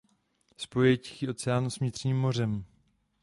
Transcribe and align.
Spojuje 0.57 0.97
Tichý 0.97 1.29
oceán 1.29 1.69
s 1.69 1.79
Vnitřním 1.79 2.17
mořem. 2.17 2.65